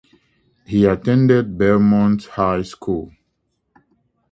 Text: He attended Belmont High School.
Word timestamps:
He 0.65 0.85
attended 0.85 1.59
Belmont 1.59 2.25
High 2.25 2.63
School. 2.63 3.11